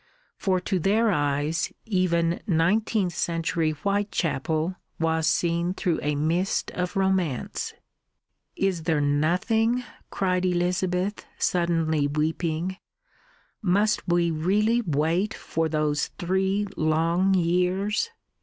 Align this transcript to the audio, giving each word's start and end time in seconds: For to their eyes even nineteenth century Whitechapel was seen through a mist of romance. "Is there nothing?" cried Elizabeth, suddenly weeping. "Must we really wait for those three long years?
For 0.35 0.59
to 0.61 0.79
their 0.79 1.11
eyes 1.11 1.71
even 1.85 2.41
nineteenth 2.47 3.13
century 3.13 3.69
Whitechapel 3.69 4.75
was 4.99 5.27
seen 5.27 5.75
through 5.75 5.99
a 6.01 6.15
mist 6.15 6.71
of 6.71 6.95
romance. 6.97 7.75
"Is 8.55 8.81
there 8.85 8.99
nothing?" 8.99 9.83
cried 10.09 10.43
Elizabeth, 10.43 11.27
suddenly 11.37 12.07
weeping. 12.07 12.77
"Must 13.61 14.01
we 14.07 14.31
really 14.31 14.81
wait 14.81 15.35
for 15.35 15.69
those 15.69 16.07
three 16.17 16.65
long 16.75 17.35
years? 17.35 18.09